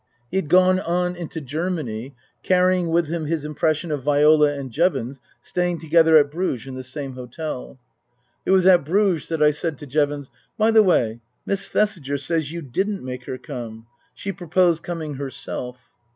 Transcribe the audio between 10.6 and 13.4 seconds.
the way, Miss Thesiger says you didn't make her